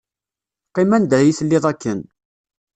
Qqim 0.69 0.91
anda 0.97 1.17
i 1.23 1.31
telliḍ 1.37 1.63
akken. 1.71 1.99